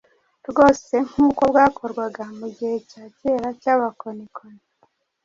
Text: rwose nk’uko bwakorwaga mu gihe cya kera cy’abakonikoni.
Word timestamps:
rwose 0.49 0.93
nk’uko 1.09 1.41
bwakorwaga 1.51 2.23
mu 2.39 2.47
gihe 2.55 2.75
cya 2.89 3.03
kera 3.17 3.49
cy’abakonikoni. 3.61 4.61